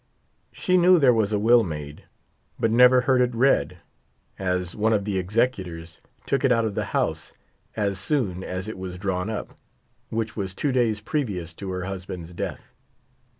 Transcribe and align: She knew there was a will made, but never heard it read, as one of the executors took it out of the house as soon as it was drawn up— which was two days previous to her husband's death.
She 0.51 0.77
knew 0.77 0.97
there 0.97 1.13
was 1.13 1.31
a 1.31 1.37
will 1.37 1.63
made, 1.63 2.05
but 2.59 2.71
never 2.71 3.01
heard 3.01 3.21
it 3.21 3.35
read, 3.35 3.77
as 4.39 4.75
one 4.75 4.93
of 4.93 5.05
the 5.05 5.19
executors 5.19 6.01
took 6.25 6.43
it 6.43 6.51
out 6.51 6.65
of 6.65 6.73
the 6.73 6.85
house 6.85 7.33
as 7.75 7.99
soon 7.99 8.43
as 8.43 8.67
it 8.67 8.79
was 8.79 8.97
drawn 8.97 9.29
up— 9.29 9.55
which 10.09 10.35
was 10.35 10.55
two 10.55 10.71
days 10.71 11.01
previous 11.01 11.53
to 11.53 11.69
her 11.69 11.83
husband's 11.85 12.33
death. 12.33 12.73